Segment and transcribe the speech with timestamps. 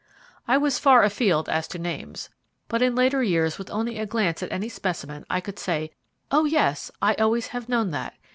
[0.47, 2.31] I was far afield as to names,
[2.67, 5.91] but in later years with only a glance at any specimen I could say,
[6.31, 6.89] "Oh, yes!
[7.03, 8.15] I always have known that.